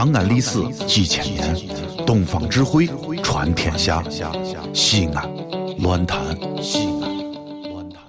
[0.00, 1.54] 长安历史几千年，
[2.06, 2.88] 东方智慧
[3.22, 4.02] 传天下。
[4.72, 5.30] 西安，
[5.80, 6.18] 乱谈
[6.62, 8.02] 西安，乱谈。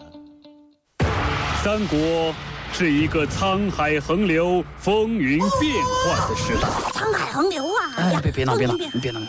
[1.61, 2.33] 三国
[2.73, 6.67] 是一个沧海横流、风云变幻的时代。
[6.93, 7.93] 沧海横流啊！
[7.97, 9.19] 哎，别别闹，别闹，你别闹。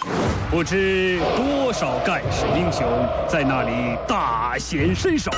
[0.50, 2.86] 不知多少盖世英雄
[3.28, 5.30] 在那里大显身手，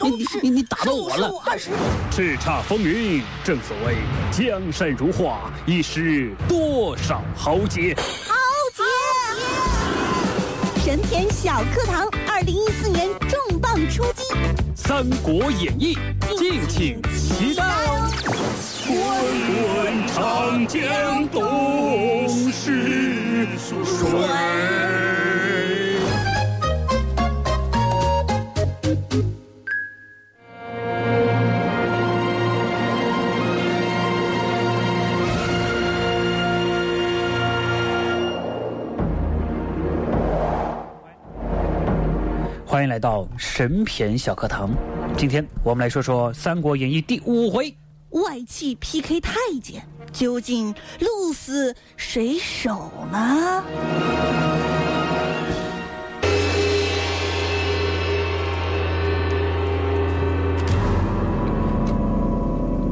[0.00, 1.30] 你你你你打到我了！
[2.10, 3.22] 叱咤风云。
[3.44, 3.96] 正所谓
[4.30, 7.94] 江山如画，一时多少豪杰。
[8.26, 8.34] 豪
[8.74, 8.82] 杰。
[10.84, 13.08] 神田小课堂，二零一四年
[14.74, 15.96] 三国演义》，
[16.38, 18.12] 敬请期待哦！
[18.86, 18.96] 滚
[19.48, 25.21] 滚长江东逝水。
[42.92, 44.68] 来到神篇小课堂。
[45.16, 47.74] 今天我们来说说《三国演义》第五回。
[48.10, 53.64] 外戚 PK 太监，究竟鹿死谁手呢？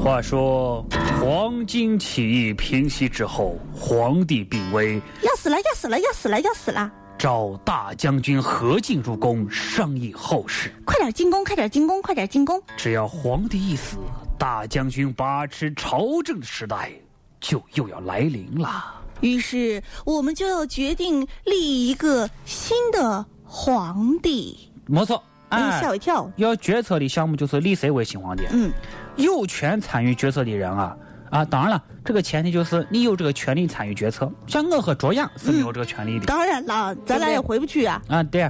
[0.03, 0.83] 话说
[1.21, 5.59] 黄巾起义平息之后，皇帝病危，要死了！
[5.59, 6.01] 要死了！
[6.01, 6.41] 要死了！
[6.41, 6.91] 要死了！
[7.21, 10.73] 召大将军何进入宫商议后事。
[10.87, 11.45] 快点进宫！
[11.45, 12.01] 快点进宫！
[12.01, 12.59] 快点进宫！
[12.79, 13.99] 只要皇帝一死，
[14.39, 16.91] 大将军把持朝政的时代
[17.39, 19.03] 就又要来临了。
[19.21, 24.73] 于是我们就要决定立一个新的皇帝。
[24.87, 26.33] 没错，哎，吓我一跳！
[26.37, 28.45] 要决策的项目就是立谁为新皇帝。
[28.51, 28.73] 嗯，
[29.17, 30.97] 有权参与决策的人啊
[31.31, 34.31] 啊，当然了，这个前提就是你有这个权利参与决策。
[34.47, 36.27] 像我和卓雅是没有这个权利的。
[36.27, 38.03] 当然了，咱俩也回不去啊。
[38.09, 38.43] 啊，对，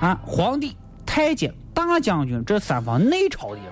[0.00, 3.66] 啊，皇帝、太监、大将军这三方内朝的人，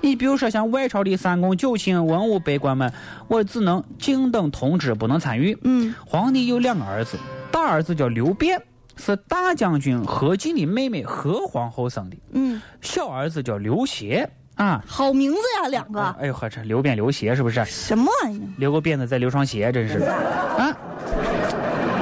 [0.00, 2.92] 你比如说像外朝的三公九卿、文武百官们，
[3.26, 5.58] 我只能静等通知，不能参与。
[5.64, 7.18] 嗯，皇帝有两个儿子，
[7.50, 8.62] 大儿子叫刘辩，
[8.96, 12.16] 是大将军何进的妹妹何皇后生的。
[12.30, 14.84] 嗯，小儿子叫刘协啊。
[14.86, 16.00] 好名字呀，两个。
[16.20, 17.64] 哎呦呵，这留辫留鞋是不是？
[17.64, 18.40] 什么玩意？
[18.58, 20.76] 留个辫子再留双鞋，真是啊。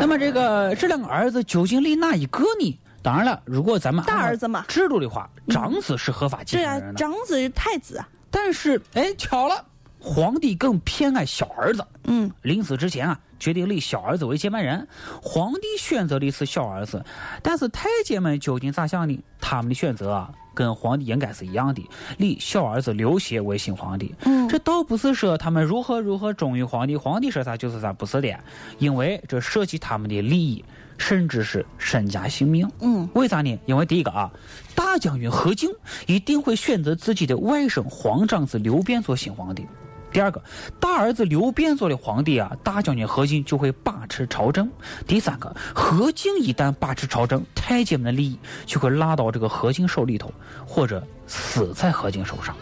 [0.00, 2.78] 那么这个这两个儿子究竟立哪一个呢？
[3.02, 6.98] 当然了，如果咱们大儿子嘛制度的话，长子是合法继对啊承人，的。
[6.98, 8.08] 长子是太子啊。
[8.30, 9.64] 但是哎，巧了，
[10.06, 11.84] 皇帝更偏爱小儿子。
[12.04, 14.86] 嗯，临死之前啊，决定立小儿子为接班人。
[15.20, 17.04] 皇帝选择的是小儿子，
[17.42, 19.18] 但是太监们究竟咋想呢？
[19.40, 21.84] 他们的选择啊，跟皇帝应该是一样的，
[22.18, 24.14] 立小儿子刘协为新皇帝。
[24.24, 28.38] 嗯这倒不是说他们如何如何忠于皇帝，皇帝说啥就是啥，不是的，
[28.78, 30.64] 因为这涉及他们的利益，
[30.98, 32.70] 甚至是身家性命。
[32.78, 33.58] 嗯，为啥呢？
[33.66, 34.30] 因为第一个啊，
[34.76, 35.68] 大将军何进
[36.06, 39.66] 一定会选择自己的外甥皇长子刘辩做新皇帝。
[40.12, 40.42] 第二个，
[40.80, 44.70] 大儿子刘辩做的皇帝啊，大将军何进就会把持朝政。
[45.06, 50.32] 第三个，何进一旦把持朝政，太监们的利益就会拉到这个何进手里头，
[50.66, 52.56] 或者死在何进手上。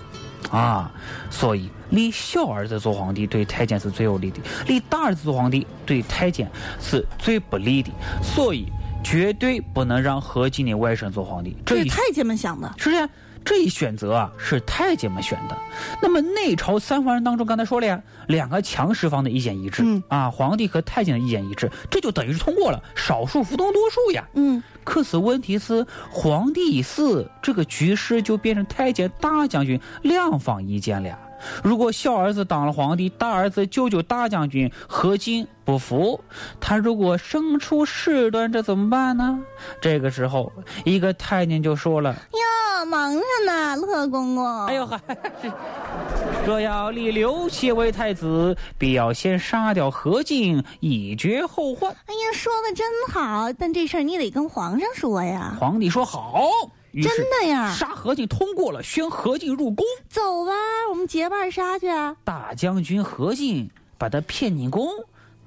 [0.51, 0.93] 啊，
[1.31, 6.49] 所以立小儿子做皇帝对太监是最有利的，立大儿子做皇帝对太监
[6.81, 7.91] 是最不利的，
[8.23, 8.67] 所以
[9.03, 11.57] 绝对不能让何进的外甥做皇帝。
[11.65, 12.73] 这是太监们想的。
[12.77, 13.09] 是呀，
[13.45, 15.57] 这一选择啊是太监们选的。
[16.01, 24.27] 那么内朝三方人当中，刚才说了呀，两个强势方的意见一致，嗯啊，皇帝和太监的意见一致，这就等于是通过了，少数服从多数呀。
[24.35, 31.19] 嗯，可是问题是，皇帝已死，这个局势就变成太监、大将军两方意见了。
[31.63, 36.25] 如果小儿子当了皇帝，大儿子舅舅大将军何进不服，
[36.59, 39.39] 他如果生出事端，这怎么办呢？
[39.79, 40.51] 这个时候，
[40.85, 42.19] 一个太监就说了呀，
[42.85, 44.67] 忙着呢，乐公公。
[44.67, 44.99] 哎呦，还
[45.43, 45.53] 是
[46.47, 51.91] 若要立刘协为太子，必要先杀掉何进，以绝后患。
[51.91, 55.57] 哎呀，说的真好，但这事儿你得跟皇上说呀。
[55.59, 56.45] 皇帝说好，
[56.93, 57.05] 真
[57.41, 59.85] 的呀杀何进通过了，宣何进入宫。
[60.09, 60.53] 走吧，
[60.91, 61.87] 我们结伴杀去。
[62.25, 64.89] 大将军何进把他骗进宫，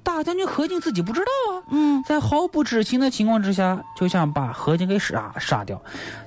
[0.08, 1.62] 大将军何进自己不知道啊。
[1.70, 5.78] 嗯，在毫不知情的情况之下，就想把何进给杀杀掉。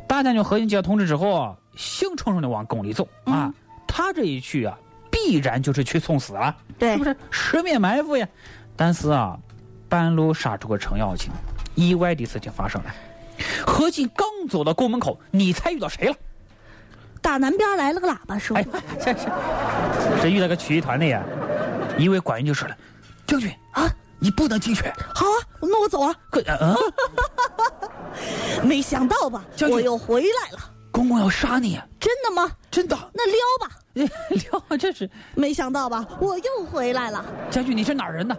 [0.07, 3.51] 大将军何进接到通知之后啊，兴冲冲的往宫里走啊。
[3.87, 4.77] 他这一去啊，
[5.09, 8.27] 必然就是去送死了，对是不是十面埋伏呀？
[8.75, 9.35] 但是啊，
[9.89, 11.31] 半路杀出个程咬金，
[11.73, 12.91] 意外的事情发生了。
[13.65, 16.13] 何进刚走到宫门口，你猜遇到谁了？
[17.19, 18.63] 打南边来了个喇叭说哎，
[19.03, 19.27] 这是
[20.21, 21.23] 这遇到个曲艺团的呀，
[21.97, 22.77] 一位官员就说了
[23.31, 23.89] ：“将军啊，
[24.19, 24.83] 你不能进去。
[25.15, 26.13] 好啊，那我走啊。
[26.29, 26.75] 可啊，
[28.61, 30.59] 没想到吧，将军我又回来了。
[30.91, 32.51] 公公要杀你，真的吗？
[32.69, 32.97] 真的。
[33.13, 33.71] 那撩吧。
[33.95, 37.23] 撩，这是没想到吧，我又回来了。
[37.49, 38.35] 将军，你是哪儿人呢？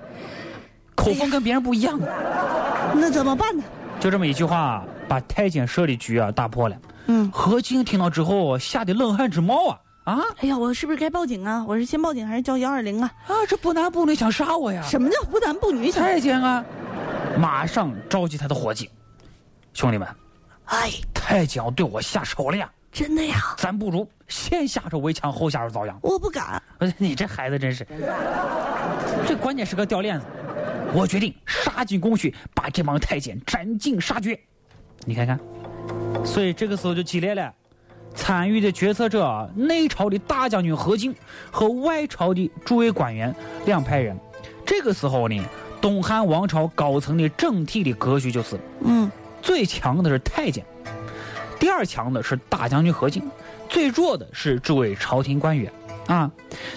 [0.95, 2.93] 口风跟别人不一样啊。
[2.95, 3.65] 那怎么办呢？
[3.99, 6.77] 就这么一句话，把太监设的局啊打破了。
[7.07, 11.65] 嗯，何进听到之后，吓得冷汗直冒啊啊哎呀，我是不是该报警啊？
[11.67, 13.13] 我是先报警还是叫幺二零啊？
[13.29, 13.47] 啊！
[13.49, 14.83] 这不男不女想杀我呀？
[14.83, 15.93] 什么叫不男不女？
[15.93, 16.65] 太监啊，
[17.39, 18.91] 马上召集他的伙计，
[19.73, 20.09] 兄弟们，
[20.67, 22.69] 哎，太监要对我下手了呀！
[22.91, 23.55] 真的呀？
[23.57, 25.97] 咱不如先下手为强，后下手遭殃。
[26.03, 26.61] 我不敢。
[26.79, 27.87] 呃 你这孩子真是，
[29.27, 30.27] 这关键时刻掉链子。
[30.93, 34.39] 我决定杀进宫去，把这帮太监斩尽杀绝。
[35.05, 35.39] 你看看，
[36.25, 37.55] 所以这个时候就激烈了。
[38.15, 41.15] 参与的决策者啊，内朝的大将军何进
[41.51, 43.35] 和外朝的诸位官员
[43.67, 44.19] 两派人。
[44.65, 45.45] 这个时候呢，
[45.81, 49.11] 东汉王朝高层的整体的格局就是，嗯，
[49.41, 50.65] 最强的是太监，
[51.59, 53.23] 第二强的是大将军何进，
[53.69, 55.73] 最弱的是诸位朝廷官员
[56.07, 56.31] 啊。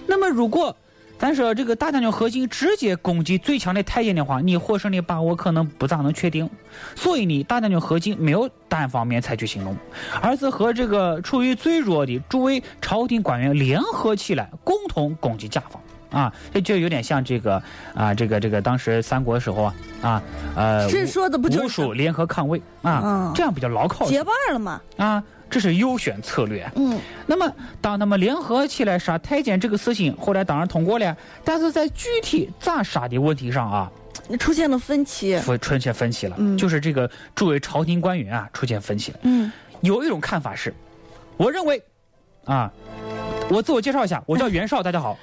[0.07, 0.75] 那么如果
[1.17, 6.49] 咱说这个大将军何进直接攻击最强的太监的话，你获胜的把握可能不咋能确定。
[6.95, 9.75] 所以呢，大将军何进没有单方面采取行动，
[10.21, 15.81] 而是和这个处于最弱的诸位朝廷官员联合起来，共同攻击甲方。
[16.11, 17.61] 啊，这就有点像这个
[17.93, 20.23] 啊，这个这个当时三国时候啊啊
[20.55, 24.79] 呃，这说的不就是吴蜀联合抗魏啊，嗯这样比较牢靠结伴了嘛？
[24.95, 26.69] 啊，这是优选策略。
[26.75, 33.91] 嗯，那么，当他们联合起来杀太监这个事情，后来当然通过了，但是在具体咋杀的问题上啊，
[34.39, 35.39] 出现了分歧。
[35.39, 36.35] 出出现分歧了。
[36.39, 39.19] 嗯就是这个诸位朝廷官员啊出现分歧了。
[39.23, 39.51] 嗯，
[39.81, 40.73] 有一种看法是，
[41.37, 41.81] 我认为，
[42.45, 42.71] 啊，
[43.49, 45.17] 我自我介绍一下，我叫袁绍，大家好。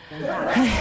[0.55, 0.73] 哎呀，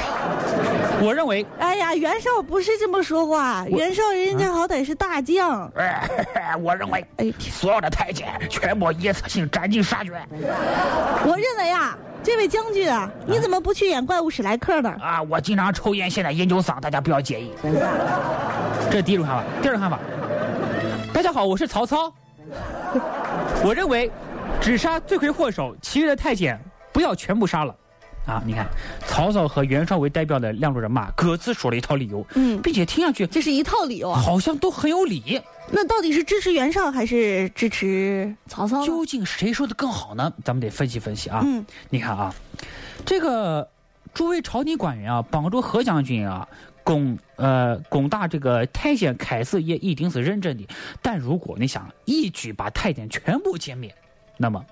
[1.01, 5.69] 我认为，哎呀，袁绍不是这么说话，袁绍人家好歹是大将。
[5.75, 10.13] 哎我认为，哎，所有的太监全部一次性斩尽杀绝。
[11.25, 14.95] 我认为啊，这位将军啊，你怎么不去演怪物史莱克呢？
[15.01, 17.51] 啊，我经常抽烟，现在烟酒嗓，大家不要介意。
[18.91, 19.43] 这是第一种看法。
[19.61, 19.97] 第二种看法，
[21.11, 22.13] 大家好，我是曹操。
[23.63, 24.11] 我认为，
[24.59, 26.59] 只杀罪魁祸首，其余的太监
[26.91, 27.73] 不要全部杀了。
[28.25, 28.67] 啊，你看，
[29.07, 34.21] 曹操和袁绍为代表的两路人马各自说了一套理由，嗯，并且听上去这是一套理由啊。
[34.21, 35.41] 好像都很有理。
[35.71, 38.85] 那到底是支持袁绍还是支持曹操？
[38.85, 40.31] 究竟谁说的更好呢？
[40.43, 41.41] 咱们得分析分析啊。
[41.43, 42.33] 嗯，你看啊，
[43.05, 43.67] 这个
[44.13, 46.47] 诸位朝廷官员啊，帮助何将军啊
[46.83, 50.67] 攻呃攻打这个太监，开始也一定是认真的。
[51.01, 53.93] 但如果你想一举把太监全部歼灭，
[54.37, 54.63] 那么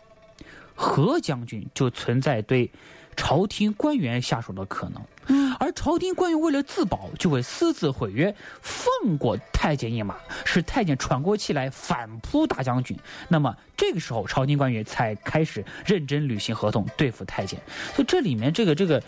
[0.82, 2.72] 何将军就存在对
[3.18, 5.02] 朝廷官员下手的可能。
[5.28, 10.16] 嗯，而朝廷官员为了自保，就会私自毁约，放过太监一马，
[10.46, 12.98] 使太监喘过气来反扑大将军。
[13.28, 17.60] 那么这个时候，朝廷官员才开始认真履行合同，对付太监。
[17.94, 19.04] 所以这里面这个这个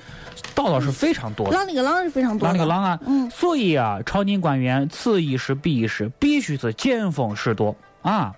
[0.54, 1.58] 道道是非常多的。
[1.58, 2.54] 啷里个啷是非常多的。
[2.54, 3.00] 啷里个啷啊！
[3.08, 8.36] 嗯所以啊，朝廷官员此一时彼一时，必须是见风使舵啊。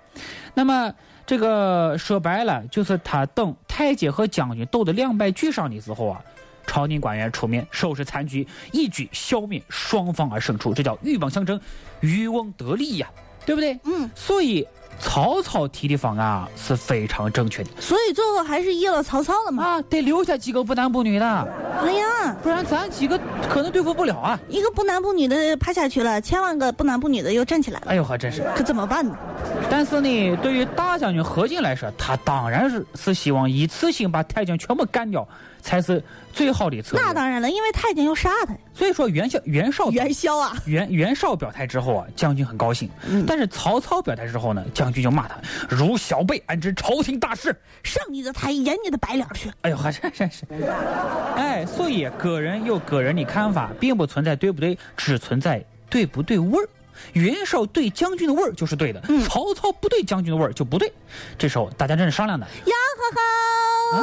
[0.53, 0.93] 那么
[1.25, 6.21] 这个说白了，就是他等太监和将军斗得两败俱伤的时候啊，
[6.67, 11.59] 朝廷官员出面收拾残局，一举消灭双方而胜出，这叫鹬蚌相争，
[12.01, 13.09] 渔翁得利呀，
[13.45, 13.79] 对不对？
[13.85, 14.67] 嗯，所以
[14.99, 19.63] 曹操提的方案啊是非常正确的所以最后还是依了曹操的嘛。
[19.63, 21.25] 啊，得留下几个不男不女的，
[21.81, 23.19] 哎呀，不然咱几个
[23.49, 24.39] 可能对付不了啊。
[24.47, 28.43] 一个不男不女的趴下去了，千万个不男不女的又站起来了，哎呦呵，真是。
[28.55, 29.15] 可怎么办呢？
[29.75, 35.27] 但是呢，对于大将军何进来说，他当然是是希望一次性把太监全部干掉，
[35.63, 36.01] 才是
[36.31, 37.03] 最好的策略。
[37.03, 42.87] 那当然了，因为太监要杀他，所以说袁绍袁绍袁绍啊，袁袁绍表态之后啊，将军很高兴。
[43.09, 45.37] 嗯但是曹操表态之后呢，将军就骂他
[45.67, 47.55] 如小辈安知朝廷大事。
[47.81, 49.51] 上你的台，演你的白脸去。
[49.61, 50.45] 哎呦，还真真是，
[51.35, 56.69] 哎，所以个人有个人的看法，并不存在对不对，只存在对不对味儿。
[57.13, 60.91] 袁绍对将军的味儿就是对的，嗯曹操不对将军的味儿就不对。
[61.37, 62.45] 这时候大家正在商量呢。
[62.45, 63.99] 呀哈哈，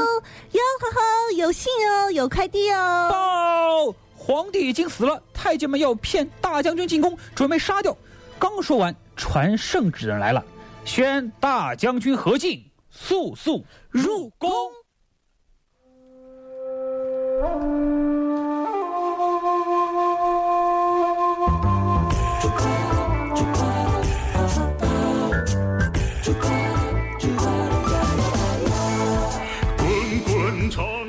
[0.52, 1.00] 呀哈哈，
[1.36, 3.08] 有信哦，有快递哦。
[3.10, 3.94] 报！
[4.16, 7.96] 皇帝已经死了，太监们要骗大将军进宫，准备杀掉。
[8.38, 10.44] 刚说完，传圣旨的人来了，
[10.84, 14.50] 宣大将军何进速速入宫。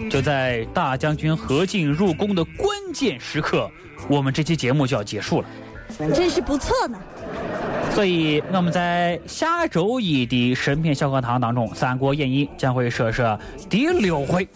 [0.10, 3.69] 就在大将军何进入宫的关键时刻，
[4.07, 5.48] 我们这期节目就要结束了。
[6.13, 7.00] 真是不错呢。
[7.93, 13.38] 所以，我们在下周一的神篇小课堂当中，《三国演义》将会说说
[13.69, 14.48] 第六回。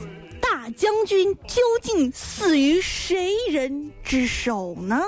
[0.42, 5.01] 大将军究竟死于谁人之手呢？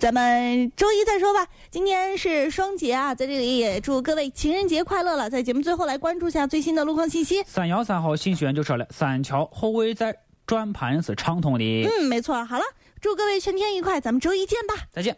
[0.00, 1.46] 咱们周一再说吧。
[1.70, 5.28] 今天是双节啊，在这里也祝各位情人节快乐了。
[5.28, 7.42] 在节目最后来关注一下最新的路况信息。
[7.42, 10.16] 三幺三号新学员就说了，三桥后卫在
[10.46, 11.82] 转盘是畅通的。
[11.84, 12.42] 嗯，没错。
[12.46, 12.64] 好了，
[12.98, 14.74] 祝各位全天愉快，咱们周一见吧。
[14.90, 15.14] 再见。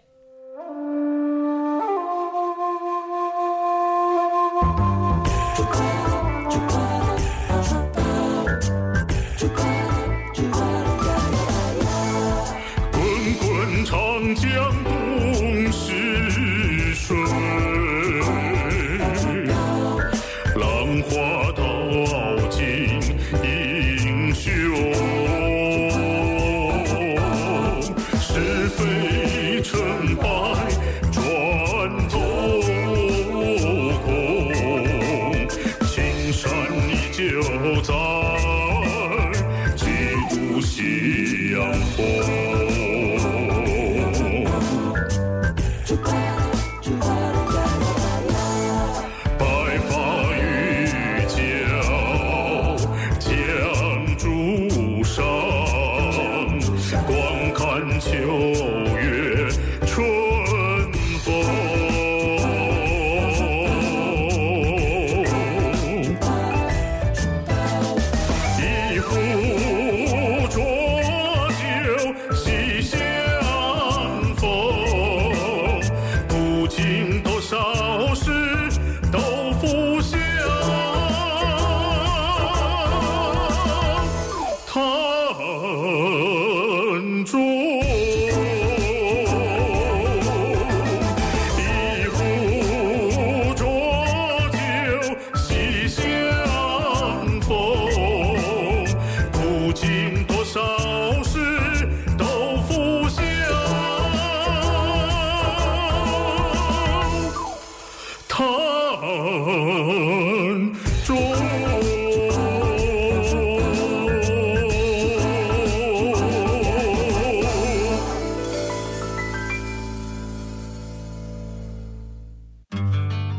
[14.35, 14.92] 江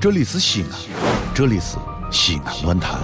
[0.04, 0.70] 这里是西安，
[1.34, 1.78] 这里是
[2.12, 3.00] 西安论坛。